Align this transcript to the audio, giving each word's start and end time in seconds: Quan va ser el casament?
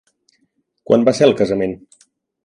Quan 0.89 1.05
va 1.09 1.13
ser 1.17 1.27
el 1.27 1.35
casament? 1.41 1.77